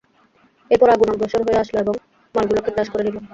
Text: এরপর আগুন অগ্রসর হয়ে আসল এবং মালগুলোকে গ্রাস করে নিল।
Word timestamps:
এরপর 0.71 0.87
আগুন 0.89 1.07
অগ্রসর 1.11 1.41
হয়ে 1.45 1.61
আসল 1.61 1.75
এবং 1.79 1.95
মালগুলোকে 2.35 2.69
গ্রাস 2.71 2.87
করে 2.91 3.03
নিল। 3.05 3.17